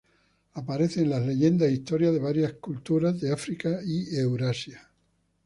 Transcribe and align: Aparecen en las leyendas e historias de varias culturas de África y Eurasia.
Aparecen 0.55 1.03
en 1.03 1.09
las 1.11 1.23
leyendas 1.27 1.69
e 1.69 1.73
historias 1.73 2.11
de 2.11 2.17
varias 2.17 2.53
culturas 2.53 3.21
de 3.21 3.31
África 3.31 3.81
y 3.85 4.15
Eurasia. 4.17 4.89